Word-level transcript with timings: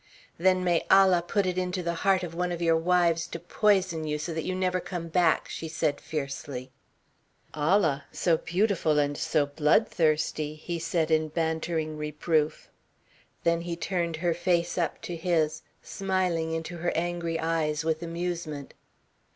"Then 0.39 0.63
may 0.63 0.83
Allah 0.89 1.21
put 1.21 1.45
it 1.45 1.59
into 1.59 1.83
the 1.83 1.93
heart 2.01 2.23
of 2.23 2.33
one 2.33 2.51
of 2.51 2.59
your 2.59 2.75
wives 2.75 3.27
to 3.27 3.39
poison 3.39 4.03
you 4.03 4.17
so 4.17 4.33
that 4.33 4.41
you 4.45 4.55
never 4.55 4.79
come 4.79 5.09
back," 5.09 5.47
she 5.47 5.67
said 5.67 6.01
fiercely. 6.01 6.71
"Allah! 7.53 8.05
So 8.11 8.37
beautiful 8.37 8.97
and 8.97 9.15
so 9.15 9.45
bloodthirsty," 9.45 10.55
he 10.55 10.79
said 10.79 11.11
in 11.11 11.27
bantering 11.27 11.97
reproof. 11.99 12.67
Then 13.43 13.61
he 13.61 13.75
turned 13.75 14.15
her 14.15 14.33
face 14.33 14.75
up 14.75 14.99
to 15.03 15.15
his, 15.15 15.61
smiling 15.83 16.51
into 16.51 16.77
her 16.77 16.91
angry 16.95 17.39
eyes 17.39 17.83
with 17.85 18.01
amusement. 18.01 18.73